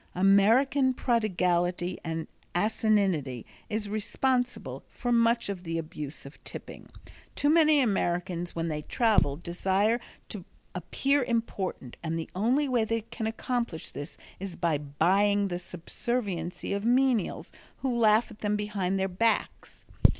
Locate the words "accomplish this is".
13.27-14.55